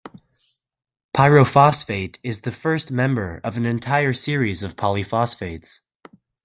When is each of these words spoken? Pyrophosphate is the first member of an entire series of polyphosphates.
Pyrophosphate 1.15 2.17
is 2.23 2.41
the 2.41 2.51
first 2.51 2.89
member 2.89 3.39
of 3.43 3.55
an 3.55 3.67
entire 3.67 4.13
series 4.13 4.63
of 4.63 4.75
polyphosphates. 4.75 5.81